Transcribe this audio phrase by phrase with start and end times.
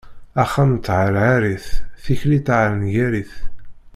[0.43, 1.67] Axxam n tɛerɛarit,
[2.03, 3.33] tikli taɛengarit.